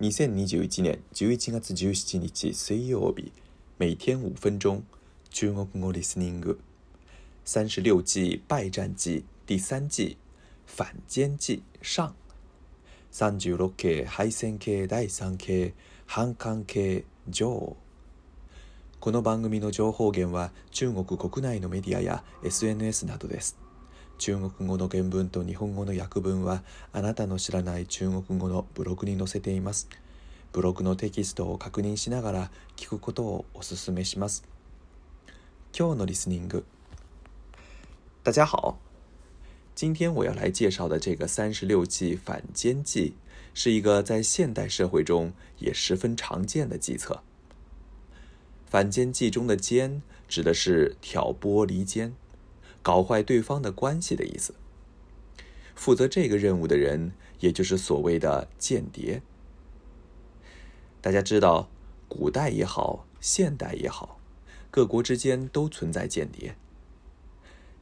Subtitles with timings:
[0.00, 3.30] 2021年11月17日水曜日，
[3.78, 4.82] 每天五分钟，
[5.30, 6.56] 中国語 listening。
[7.44, 10.16] 三十六计败战记第三季
[10.66, 12.12] 反间计上。
[13.12, 15.74] 三十六期敗戦系第三期
[16.06, 17.76] 反韓系上。
[18.98, 23.56] この番組の情報源は中国国内のメディアや SNS などです。
[24.18, 26.62] 中国語の原文と日本語の訳文は
[26.92, 29.88] あなたの知らない中国語のブログに載せています。
[30.52, 34.44] ブログのテキストを確認しながら聞くことをお勧めします。
[35.76, 36.64] 今日のリスニング。
[38.22, 38.78] 大家好，
[39.74, 43.14] 今天我要来介绍的这个三十六计反间计，
[43.52, 47.22] 是一个在现代社会中也十分常见的计策。
[48.64, 52.14] 反间计中的“间”指的是挑拨离间。
[52.84, 54.54] 搞坏对方的关系的意思。
[55.74, 59.22] 负责这个任务的人，也就是所谓的间谍。
[61.00, 61.68] 大家知道，
[62.08, 64.20] 古代也好，现代也好，
[64.70, 66.54] 各国之间都存在间谍。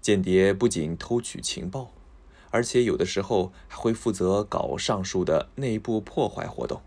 [0.01, 1.93] 间谍不仅偷取情报，
[2.51, 6.81] 而且有的时候还会负责搞上述的内部破坏活动。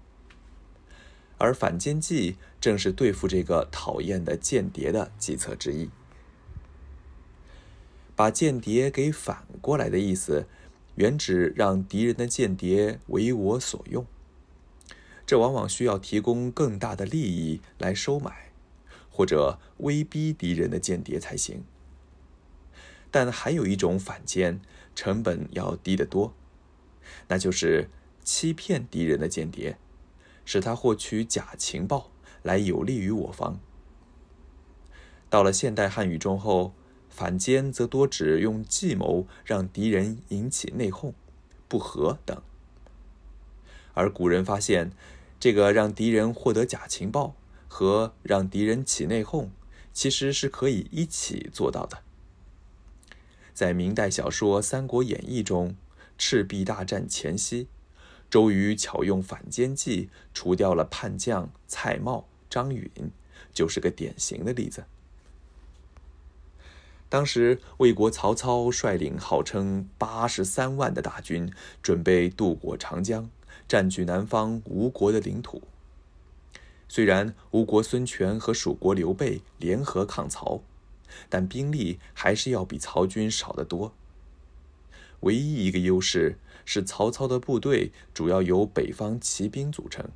[1.38, 5.90] 而反间计正是对付这个讨厌的间谍的计策之一。
[8.16, 10.48] 把间谍给反过来的意思，
[10.96, 14.06] 原指让敌人的间谍为我所用。
[15.26, 18.52] 这往往需要提供更大的利益来收买，
[19.12, 21.66] 或者威逼敌人的间谍才行。
[23.12, 24.62] 但还有一种反间，
[24.96, 26.34] 成本要低得多，
[27.28, 27.90] 那就是
[28.24, 29.78] 欺骗敌人的间谍，
[30.46, 32.12] 使他获取假情报
[32.44, 33.60] 来有利于我方。
[35.30, 36.74] 到了现代汉语中后。
[37.16, 41.14] 反间则多指用计谋让敌人引起内讧、
[41.70, 42.42] 不和等。
[43.94, 44.92] 而古人发现，
[45.40, 47.34] 这个让敌人获得假情报
[47.70, 49.48] 和让敌人起内讧，
[49.94, 52.00] 其实是可以一起做到的。
[53.54, 55.78] 在明代小说《三国演义》中，
[56.18, 57.70] 赤壁大战前夕，
[58.30, 62.90] 周瑜巧用反间计除掉了叛将蔡瑁、张允，
[63.54, 64.84] 就是个典型的例子。
[67.08, 71.52] 当时，魏国曹操率领号称八十三万的大军，
[71.82, 73.30] 准备渡过长江，
[73.68, 75.62] 占据南方吴国的领土。
[76.90, 80.62] 虽然吴国孙权和蜀国刘备联合抗曹，
[81.30, 83.94] 但兵力还是要比曹军少得多。
[85.22, 90.10] 唯一一个优势是，曹操的部队主要由北方骑兵组成，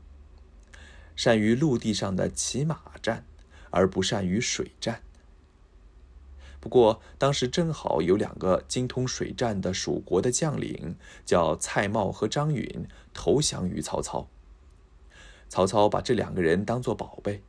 [1.16, 3.24] 善于陆地上的骑马战，
[3.70, 5.02] 而不善于水战。
[6.62, 14.28] 不过，当时正好有两个精通水战的蜀国的将领，叫蔡瑁和张允，投降于曹操。
[15.48, 17.42] 曹操把这两个人当作宝贝，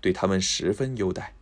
[0.00, 1.34] 对他们十分优待。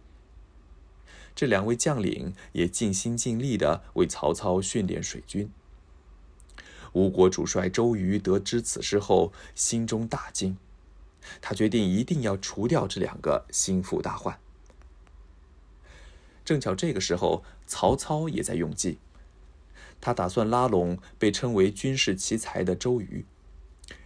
[1.35, 5.51] 这两位将领也尽心尽力地为曹操训练水军。
[6.93, 10.57] 吴国主帅周瑜得知此事后，心中大惊，
[11.41, 14.41] 他决定一定要除掉这两个心腹大患。
[16.45, 18.99] 正巧这个时候，曹操也在用计。
[20.01, 23.27] 他打算拉拢被称为军事奇才的周瑜，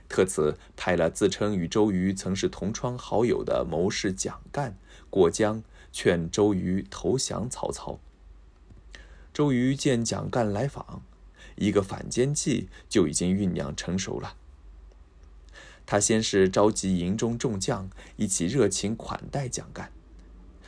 [0.09, 4.77] 特此派了自称与周瑜曾是同窗好友的谋士蒋干
[5.09, 5.62] 过江
[5.93, 8.00] 劝周瑜投降曹操。
[9.33, 11.03] 周瑜见蒋干来访，
[11.56, 14.37] 一个反间计就已经酝酿成熟了。
[15.87, 19.93] 他先是召集营中众将一起热情款待蒋干。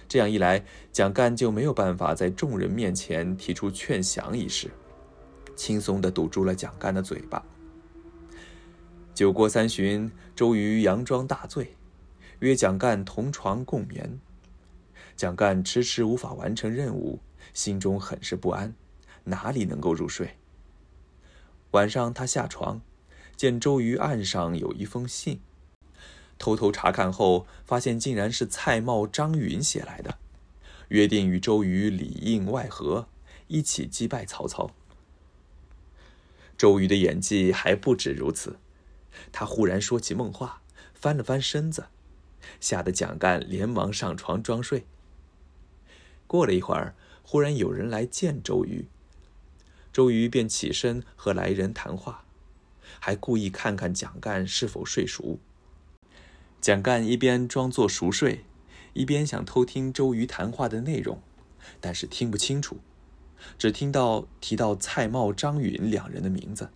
[0.09, 4.71] 这样一来，蒋干就没有办法在众人面前提出劝降一事，
[5.57, 7.45] 轻松地堵住了蒋干的嘴巴。
[9.15, 11.75] 酒过三巡，周瑜佯装大醉，
[12.41, 14.21] 约蒋干同床共眠。
[15.17, 17.19] 蒋干迟迟无法完成任务，
[17.55, 18.75] 心中很是不安，
[19.25, 20.37] 哪里能够入睡？
[21.71, 22.81] 晚上他下床，
[23.35, 25.41] 见周瑜案上有一封信。
[26.39, 30.19] 偷偷查看后，发现竟然是蔡瑁、张允写来的，
[30.89, 33.09] 约定与周瑜里应外合，
[33.49, 34.71] 一起击败曹操。
[36.59, 38.59] 周瑜的演技还不止如此，
[39.33, 40.63] 他忽然说起梦话，
[40.95, 41.87] 翻了翻身子，
[42.61, 44.87] 吓得蒋干连忙上床装睡。
[46.27, 48.87] 过了一会儿，忽然有人来见周瑜，
[49.93, 52.25] 周瑜便起身和来人谈话，
[53.01, 55.39] 还故意看看蒋干是否睡熟。
[56.61, 58.45] 蒋干一边装作熟睡，
[58.93, 61.21] 一边想偷听周瑜谈话的内容，
[61.81, 62.79] 但是听不清楚，
[63.57, 66.71] 只听到提到蔡瑁、张允两人的名字。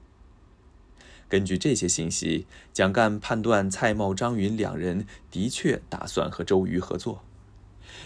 [1.28, 7.24] 根据这些信息，蒋干判断蔡瑁、张允两人的确打算和周瑜合作，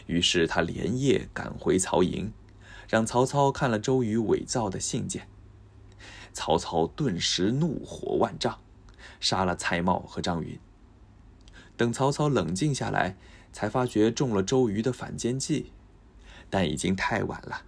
[0.06, 2.32] 于是他连夜赶回曹营，
[2.88, 5.26] 让曹操看了周瑜伪造的信件。
[6.32, 8.60] 曹操顿时怒火万丈，
[9.20, 10.58] 杀了蔡瑁和张允。
[11.77, 13.15] 等曹操冷静下来，
[13.51, 15.71] 才发觉中了周瑜的反间计，
[16.49, 17.63] 但已经太晚了。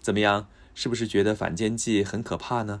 [0.00, 0.48] 怎么样？
[0.74, 2.80] 是不是觉得反间计很可怕呢？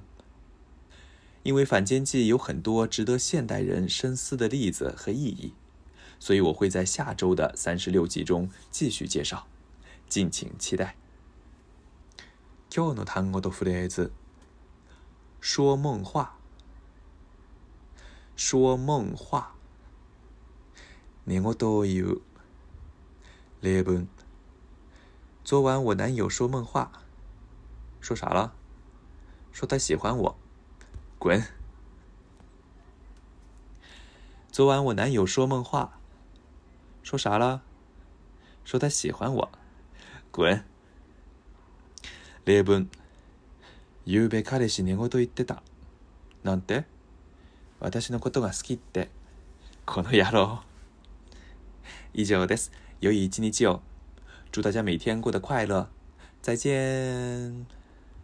[1.42, 5.52] 因为反间计有很多值得现代人深思的例子和意义，
[6.18, 9.46] 所以我会在下周的三十六计中继续介绍，
[10.08, 10.96] 敬请期待。
[12.70, 14.12] 今日の単語とフレーズ。
[15.40, 16.38] 说梦话。
[18.36, 19.54] 说梦话。
[21.24, 22.22] 寝言を言う。
[23.60, 24.08] 例文。
[25.44, 26.90] 昨晚我男友说梦话。
[28.00, 28.52] 说啥了？
[29.52, 30.36] 说他喜欢我。
[31.18, 31.42] 滚！
[34.50, 35.98] 昨晚我男友说梦话。
[37.02, 37.62] 说啥了？
[38.64, 39.50] 说他喜欢我。
[40.30, 40.64] 滚！
[42.44, 42.88] 例文。
[44.06, 45.62] ゆうべ彼氏寝言言ってた。
[46.42, 46.84] なんて
[47.79, 49.09] 私のことが好きって。
[49.85, 50.61] この野郎。
[52.13, 52.71] 以上です。
[53.01, 53.81] 良い一日を。
[54.51, 55.89] 祝大家每天过得快乐。
[56.41, 57.84] 再见。